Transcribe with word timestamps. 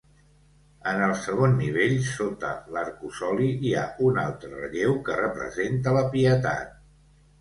En 0.91 1.01
el 1.07 1.11
segon 1.25 1.51
nivell, 1.57 1.93
sota 2.07 2.49
l'arcosoli, 2.77 3.51
hi 3.67 3.75
ha 3.77 3.83
un 4.07 4.17
alt 4.25 4.49
relleu 4.55 4.97
que 5.11 5.19
representa 5.23 5.95
la 5.99 6.03
Pietat. 6.17 6.79